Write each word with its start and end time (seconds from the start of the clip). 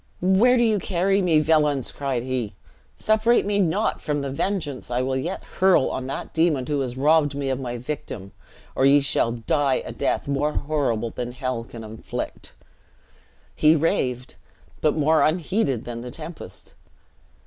"Where 0.21 0.57
do 0.57 0.63
you 0.63 0.79
carry 0.79 1.21
me, 1.21 1.41
villians?" 1.41 1.91
cried 1.91 2.23
he. 2.23 2.55
"Separate 2.97 3.45
me 3.45 3.59
not 3.59 4.01
from 4.01 4.21
the 4.21 4.31
vengeance 4.31 4.89
I 4.89 5.03
will 5.03 5.15
yet 5.15 5.43
hurl 5.43 5.91
on 5.91 6.07
that 6.07 6.33
demon 6.33 6.65
who 6.65 6.79
has 6.81 6.97
robbed 6.97 7.35
me 7.35 7.51
of 7.51 7.59
my 7.59 7.77
victim, 7.77 8.31
or 8.73 8.83
ye 8.87 8.99
shall 8.99 9.31
die 9.31 9.83
a 9.85 9.91
death 9.91 10.27
more 10.27 10.53
horrible 10.53 11.11
than 11.11 11.33
hell 11.33 11.63
can 11.63 11.83
inflict!" 11.83 12.53
He 13.55 13.75
raved; 13.75 14.33
but 14.81 14.95
more 14.97 15.21
unheeded 15.21 15.85
than 15.85 16.01
the 16.01 16.09
tempest. 16.09 16.73